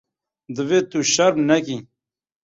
Divê 0.55 0.79
tu 0.89 0.99
şerm 1.13 1.37
nekî. 1.49 1.77